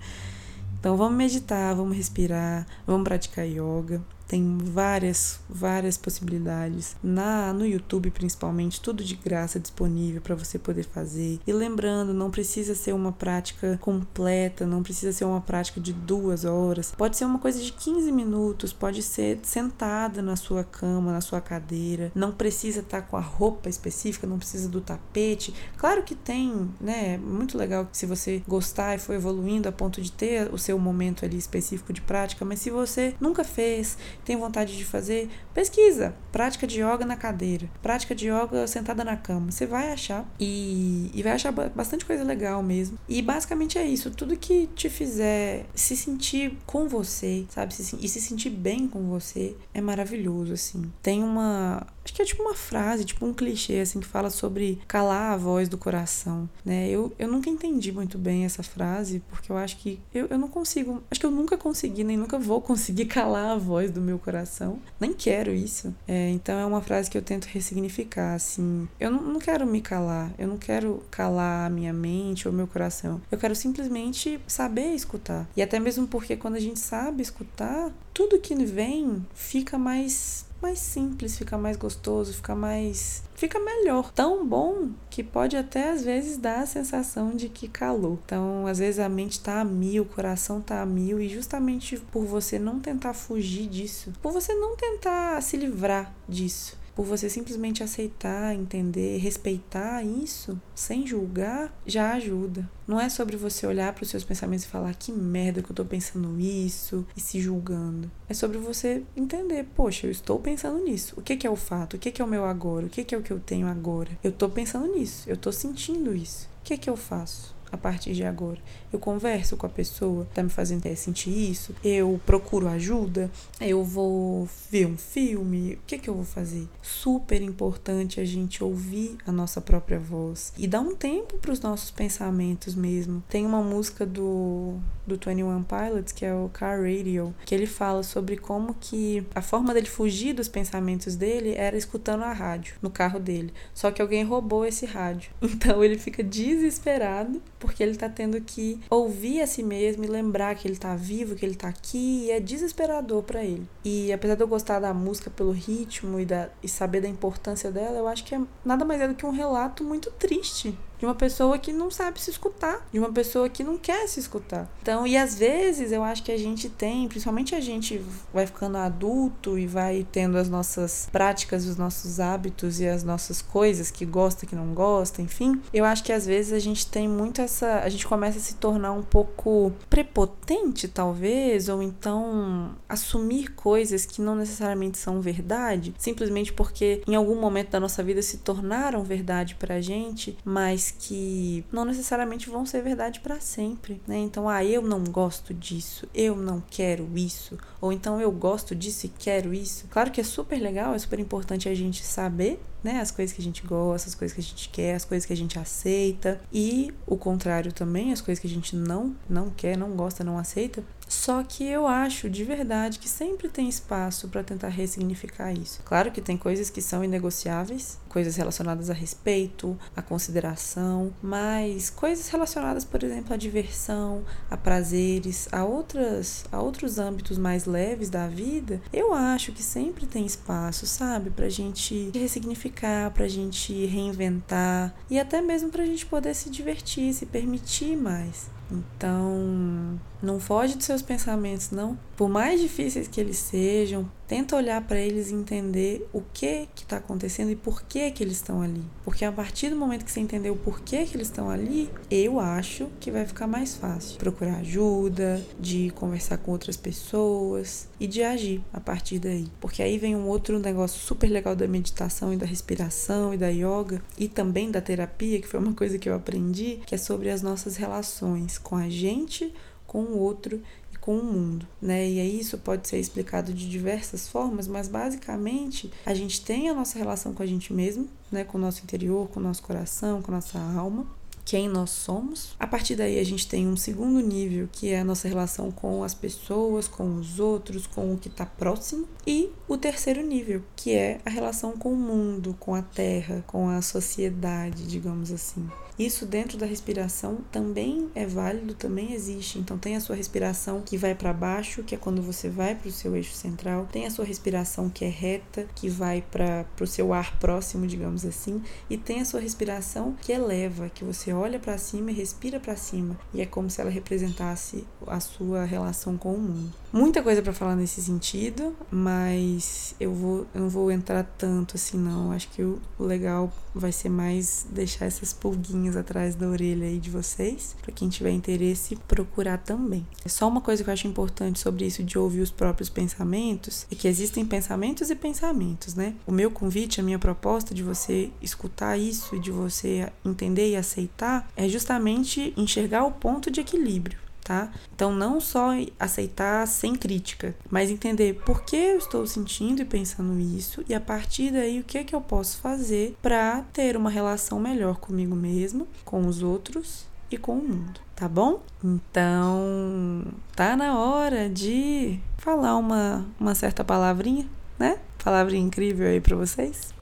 [0.79, 4.03] Então vamos meditar, vamos respirar, vamos praticar yoga.
[4.29, 6.97] Tem várias, várias possibilidades.
[7.03, 11.39] Na no YouTube principalmente, tudo de graça disponível para você poder fazer.
[11.47, 16.45] E lembrando, não precisa ser uma prática completa, não precisa ser uma prática de duas
[16.45, 16.93] horas.
[16.97, 21.41] Pode ser uma coisa de 15 minutos, pode ser sentada na sua cama, na sua
[21.41, 22.11] cadeira.
[22.15, 25.55] Não precisa estar tá com a roupa específica, não precisa do tapete.
[25.77, 27.17] Claro que tem, né?
[27.19, 31.25] Muito legal se você gostar e for evoluindo a ponto de ter o seu momento
[31.25, 36.15] ali específico de prática, mas se você nunca fez, tem vontade de fazer, pesquisa.
[36.33, 39.53] Prática de yoga na cadeira, prática de yoga sentada na cama.
[39.53, 42.99] Você vai achar e, e vai achar bastante coisa legal mesmo.
[43.09, 44.11] E basicamente é isso.
[44.11, 47.73] Tudo que te fizer se sentir com você, sabe?
[47.77, 50.91] e se sentir bem com você é maravilhoso, assim.
[51.01, 54.79] Tem uma Acho que é tipo uma frase, tipo um clichê, assim, que fala sobre
[54.87, 56.89] calar a voz do coração, né?
[56.89, 60.47] Eu, eu nunca entendi muito bem essa frase, porque eu acho que eu, eu não
[60.47, 61.03] consigo.
[61.11, 64.79] Acho que eu nunca consegui, nem nunca vou conseguir calar a voz do meu coração.
[65.01, 65.93] Nem quero isso.
[66.07, 68.89] É, então é uma frase que eu tento ressignificar, assim.
[69.01, 70.33] Eu não, não quero me calar.
[70.39, 73.21] Eu não quero calar a minha mente ou meu coração.
[73.33, 75.49] Eu quero simplesmente saber escutar.
[75.57, 80.79] E até mesmo porque quando a gente sabe escutar, tudo que vem fica mais mais
[80.79, 83.23] simples, fica mais gostoso, fica mais.
[83.35, 84.11] fica melhor.
[84.13, 88.19] Tão bom que pode até às vezes dar a sensação de que calou.
[88.25, 91.99] Então, às vezes a mente tá a mil, o coração tá a mil, e justamente
[91.99, 97.29] por você não tentar fugir disso, por você não tentar se livrar disso por você
[97.29, 102.69] simplesmente aceitar, entender, respeitar isso, sem julgar, já ajuda.
[102.89, 105.77] Não é sobre você olhar para os seus pensamentos e falar que merda que eu
[105.77, 108.11] tô pensando isso e se julgando.
[108.29, 111.15] É sobre você entender, poxa, eu estou pensando nisso.
[111.19, 111.95] O que, que é o fato?
[111.95, 112.87] O que, que é o meu agora?
[112.87, 114.19] O que, que é o que eu tenho agora?
[114.25, 116.49] Eu tô pensando nisso, eu tô sentindo isso.
[116.61, 117.56] O que, que eu faço?
[117.77, 118.59] A partir de agora?
[118.93, 121.75] Eu converso com a pessoa, tá me fazendo sentir isso?
[121.83, 123.31] Eu procuro ajuda?
[123.61, 125.75] Eu vou ver um filme?
[125.75, 126.69] O que que eu vou fazer?
[126.83, 131.61] Super importante a gente ouvir a nossa própria voz e dar um tempo para os
[131.61, 133.23] nossos pensamentos mesmo.
[133.29, 138.03] Tem uma música do do 21 Pilots, que é o Car Radio, que ele fala
[138.03, 142.91] sobre como que a forma dele fugir dos pensamentos dele era escutando a rádio no
[142.91, 143.55] carro dele.
[143.73, 145.31] Só que alguém roubou esse rádio.
[145.67, 150.55] Então ele fica desesperado porque ele tá tendo que ouvir a si mesmo e lembrar
[150.55, 153.69] que ele tá vivo, que ele tá aqui, e é desesperador para ele.
[153.85, 157.71] E apesar de eu gostar da música pelo ritmo e, da, e saber da importância
[157.71, 161.05] dela, eu acho que é nada mais é do que um relato muito triste de
[161.05, 164.71] uma pessoa que não sabe se escutar, de uma pessoa que não quer se escutar.
[164.83, 168.77] Então, e às vezes eu acho que a gente tem, principalmente a gente vai ficando
[168.79, 174.05] adulto e vai tendo as nossas práticas, os nossos hábitos e as nossas coisas que
[174.05, 175.61] gosta, que não gosta, enfim.
[175.73, 178.55] Eu acho que às vezes a gente tem muito essa, a gente começa a se
[178.57, 186.53] tornar um pouco prepotente, talvez, ou então assumir coisas que não necessariamente são verdade, simplesmente
[186.53, 191.85] porque em algum momento da nossa vida se tornaram verdade pra gente, mas que não
[191.85, 194.19] necessariamente vão ser verdade para sempre, né?
[194.19, 199.07] Então, ah, eu não gosto disso, eu não quero isso, ou então eu gosto disso
[199.07, 199.87] e quero isso.
[199.89, 203.01] Claro que é super legal, é super importante a gente saber né?
[203.01, 205.33] As coisas que a gente gosta, as coisas que a gente quer, as coisas que
[205.33, 209.77] a gente aceita e o contrário também, as coisas que a gente não não quer,
[209.77, 210.85] não gosta, não aceita.
[211.09, 215.81] Só que eu acho de verdade que sempre tem espaço para tentar ressignificar isso.
[215.85, 222.29] Claro que tem coisas que são inegociáveis, coisas relacionadas a respeito, a consideração, mas coisas
[222.29, 228.27] relacionadas, por exemplo, à diversão, a prazeres, a outras, a outros âmbitos mais leves da
[228.27, 235.19] vida, eu acho que sempre tem espaço, sabe, pra gente ressignificar, pra gente reinventar e
[235.19, 238.56] até mesmo pra gente poder se divertir, se permitir mais.
[238.71, 241.99] Então, não foge dos seus pensamentos, não.
[242.17, 246.83] Por mais difíceis que eles sejam, tenta olhar para eles e entender o que que
[246.83, 248.83] está acontecendo e por que que eles estão ali.
[249.05, 252.41] Porque a partir do momento que você entender o porquê que eles estão ali, eu
[252.41, 258.23] acho que vai ficar mais fácil procurar ajuda, de conversar com outras pessoas e de
[258.23, 259.49] agir a partir daí.
[259.61, 263.49] Porque aí vem um outro negócio super legal da meditação e da respiração e da
[263.49, 267.31] yoga e também da terapia, que foi uma coisa que eu aprendi, que é sobre
[267.31, 269.53] as nossas relações com a gente,
[269.87, 270.61] com o outro
[271.07, 272.05] com o mundo, né?
[272.05, 276.75] E aí isso pode ser explicado de diversas formas, mas basicamente a gente tem a
[276.75, 280.21] nossa relação com a gente mesmo, né, com o nosso interior, com o nosso coração,
[280.21, 281.07] com a nossa alma,
[281.47, 282.57] quem nós somos.
[282.59, 286.03] A partir daí a gente tem um segundo nível, que é a nossa relação com
[286.03, 289.07] as pessoas, com os outros, com o que está próximo.
[289.25, 293.69] E o terceiro nível, que é a relação com o mundo, com a terra, com
[293.69, 295.67] a sociedade, digamos assim.
[295.99, 299.59] Isso dentro da respiração também é válido, também existe.
[299.59, 302.89] Então tem a sua respiração que vai para baixo, que é quando você vai para
[302.89, 303.89] o seu eixo central.
[303.91, 308.27] Tem a sua respiração que é reta, que vai para o seu ar próximo, digamos
[308.27, 308.63] assim.
[308.91, 312.77] E tem a sua respiração que eleva, que você olha para cima e respira para
[312.77, 313.19] cima.
[313.33, 316.73] E é como se ela representasse a sua relação com o mundo.
[316.97, 321.99] Muita coisa para falar nesse sentido, mas eu vou eu não vou entrar tanto assim
[321.99, 322.33] não.
[322.33, 327.11] Acho que o legal vai ser mais deixar essas pulguinhas atrás da orelha aí de
[327.11, 330.07] vocês, para quem tiver interesse procurar também.
[330.25, 333.87] É só uma coisa que eu acho importante sobre isso de ouvir os próprios pensamentos,
[333.93, 336.15] é que existem pensamentos e pensamentos, né?
[336.27, 340.77] O meu convite, a minha proposta de você escutar isso e de você entender e
[340.77, 344.71] aceitar é justamente enxergar o ponto de equilíbrio tá?
[344.95, 350.39] Então, não só aceitar sem crítica, mas entender por que eu estou sentindo e pensando
[350.39, 354.09] isso e a partir daí o que é que eu posso fazer para ter uma
[354.09, 358.63] relação melhor comigo mesmo, com os outros e com o mundo, tá bom?
[358.85, 360.23] Então,
[360.55, 365.01] tá na hora de falar uma, uma certa palavrinha, né?
[365.25, 366.95] Palavrinha incrível aí para vocês.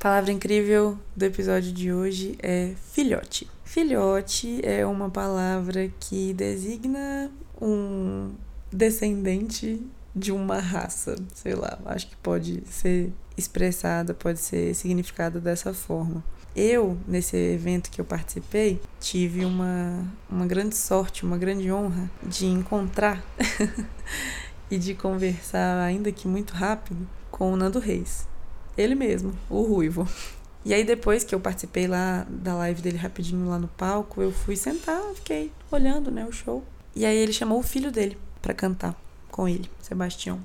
[0.00, 3.46] Palavra incrível do episódio de hoje é filhote.
[3.64, 7.30] Filhote é uma palavra que designa
[7.60, 8.30] um
[8.72, 9.78] descendente
[10.16, 16.24] de uma raça, sei lá, acho que pode ser expressada, pode ser significada dessa forma.
[16.56, 22.46] Eu, nesse evento que eu participei, tive uma, uma grande sorte, uma grande honra de
[22.46, 23.22] encontrar
[24.70, 28.29] e de conversar, ainda que muito rápido, com o Nando Reis.
[28.80, 30.08] Ele mesmo, o Ruivo.
[30.64, 34.32] E aí depois que eu participei lá da live dele rapidinho lá no palco, eu
[34.32, 36.64] fui sentar, fiquei olhando, né, o show.
[36.96, 38.98] E aí ele chamou o filho dele para cantar
[39.30, 40.40] com ele, Sebastião.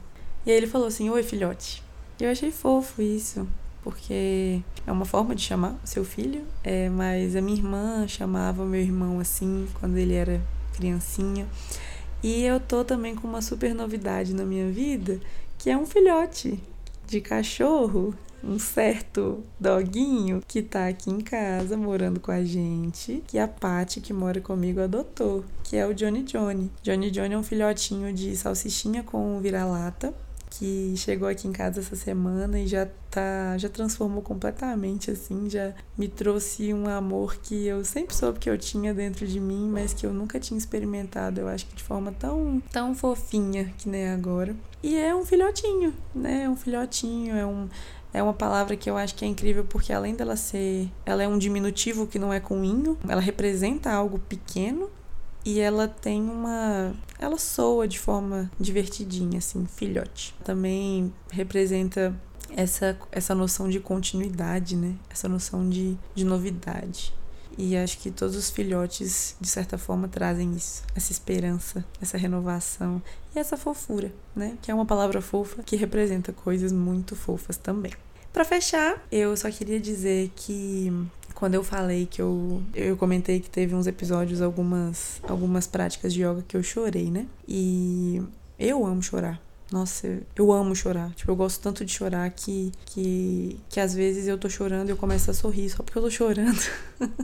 [0.46, 1.82] E aí ele falou assim: "Oi, filhote".
[2.20, 3.48] E eu achei fofo isso,
[3.82, 8.82] porque é uma forma de chamar seu filho, é, mas a minha irmã chamava meu
[8.82, 10.42] irmão assim quando ele era
[10.74, 11.48] criancinha.
[12.22, 15.22] E eu tô também com uma super novidade na minha vida,
[15.58, 16.60] que é um filhote
[17.06, 23.40] de cachorro, um certo doguinho que tá aqui em casa morando com a gente, que
[23.40, 26.72] a Paty que mora comigo adotou, que é o Johnny Johnny.
[26.82, 30.14] Johnny Johnny é um filhotinho de salsichinha com vira-lata
[30.58, 35.74] que chegou aqui em casa essa semana e já tá, já transformou completamente assim, já
[35.98, 39.94] me trouxe um amor que eu sempre soube que eu tinha dentro de mim, mas
[39.94, 44.08] que eu nunca tinha experimentado, eu acho que de forma tão tão fofinha que nem
[44.10, 44.56] agora.
[44.82, 46.44] E é um filhotinho, né?
[46.44, 47.68] É um filhotinho, é um
[48.16, 51.28] é uma palavra que eu acho que é incrível porque além dela ser, ela é
[51.28, 54.90] um diminutivo que não é com inho, ela representa algo pequeno
[55.44, 56.94] e ela tem uma.
[57.20, 60.34] Ela soa de forma divertidinha, assim, filhote.
[60.44, 62.16] Também representa
[62.56, 64.96] essa, essa noção de continuidade, né?
[65.10, 67.14] Essa noção de, de novidade.
[67.58, 73.02] E acho que todos os filhotes, de certa forma, trazem isso, essa esperança, essa renovação
[73.36, 74.58] e essa fofura, né?
[74.62, 77.94] Que é uma palavra fofa que representa coisas muito fofas também.
[78.34, 80.92] Para fechar, eu só queria dizer que
[81.34, 86.22] quando eu falei que eu eu comentei que teve uns episódios algumas algumas práticas de
[86.22, 87.28] yoga que eu chorei, né?
[87.48, 88.22] E
[88.60, 89.45] eu amo chorar.
[89.72, 91.12] Nossa, eu amo chorar.
[91.16, 94.92] Tipo, eu gosto tanto de chorar que que que às vezes eu tô chorando e
[94.92, 96.62] eu começo a sorrir só porque eu tô chorando.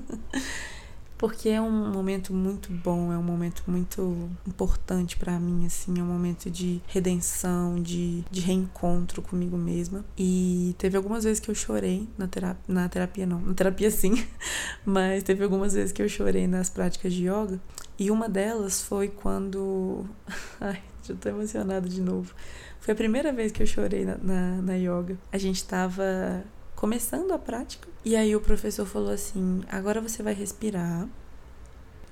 [1.21, 6.01] porque é um momento muito bom, é um momento muito importante para mim, assim, é
[6.01, 10.03] um momento de redenção, de, de reencontro comigo mesma.
[10.17, 14.25] E teve algumas vezes que eu chorei na terapia, na terapia não, na terapia sim,
[14.83, 17.61] mas teve algumas vezes que eu chorei nas práticas de yoga.
[17.99, 20.03] E uma delas foi quando.
[20.59, 22.33] Ai, já tô emocionada de novo.
[22.79, 25.17] Foi a primeira vez que eu chorei na, na, na yoga.
[25.31, 26.43] A gente tava
[26.75, 27.87] começando a prática.
[28.03, 31.07] E aí o professor falou assim: agora você vai respirar.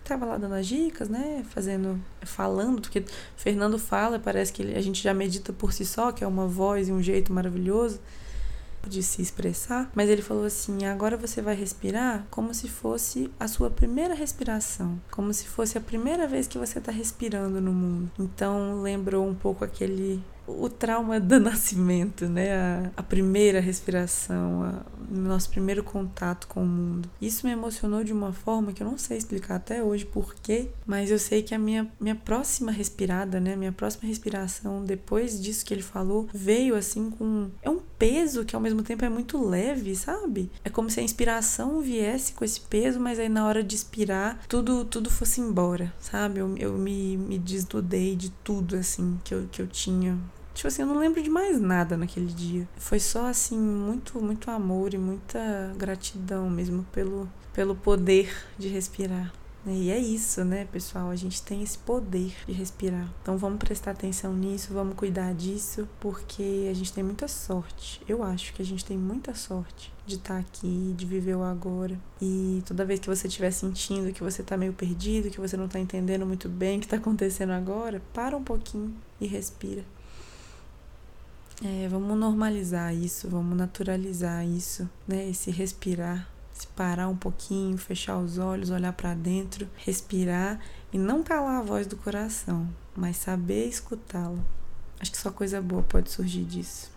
[0.03, 1.45] Tava lá dando as dicas, né?
[1.49, 3.03] Fazendo, falando, porque
[3.37, 6.89] Fernando fala, parece que a gente já medita por si só, que é uma voz
[6.89, 7.99] e um jeito maravilhoso
[8.89, 13.47] de se expressar, mas ele falou assim: agora você vai respirar como se fosse a
[13.47, 18.11] sua primeira respiração, como se fosse a primeira vez que você está respirando no mundo.
[18.19, 20.21] Então lembrou um pouco aquele
[20.57, 22.53] o trauma do nascimento, né?
[22.53, 27.09] A, a primeira respiração, a, nosso primeiro contato com o mundo.
[27.21, 31.11] Isso me emocionou de uma forma que eu não sei explicar até hoje porquê, mas
[31.11, 33.55] eu sei que a minha, minha próxima respirada, né?
[33.55, 37.49] Minha próxima respiração, depois disso que ele falou, veio assim com.
[37.61, 40.49] É um peso que ao mesmo tempo é muito leve, sabe?
[40.63, 44.39] É como se a inspiração viesse com esse peso, mas aí na hora de expirar,
[44.47, 46.39] tudo, tudo fosse embora, sabe?
[46.39, 50.17] Eu, eu me, me desnudei de tudo, assim, que eu, que eu tinha
[50.51, 52.67] Tipo assim, eu não lembro de mais nada naquele dia.
[52.75, 59.33] Foi só assim muito, muito amor e muita gratidão mesmo pelo pelo poder de respirar.
[59.67, 61.09] E é isso, né, pessoal?
[61.09, 63.07] A gente tem esse poder de respirar.
[63.21, 68.01] Então vamos prestar atenção nisso, vamos cuidar disso, porque a gente tem muita sorte.
[68.07, 71.43] Eu acho que a gente tem muita sorte de estar tá aqui, de viver o
[71.43, 71.99] agora.
[72.21, 75.65] E toda vez que você estiver sentindo que você está meio perdido, que você não
[75.65, 79.83] está entendendo muito bem o que está acontecendo agora, para um pouquinho e respira.
[81.61, 85.29] É, vamos normalizar isso, vamos naturalizar isso, né?
[85.29, 86.29] Esse respirar,
[86.59, 90.59] se parar um pouquinho, fechar os olhos, olhar para dentro, respirar
[90.91, 94.43] e não calar a voz do coração, mas saber escutá-lo.
[94.99, 96.91] Acho que só coisa boa pode surgir disso.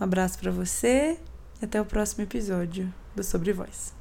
[0.00, 1.18] Um abraço para você
[1.60, 3.95] e até o próximo episódio do Sobre Voz.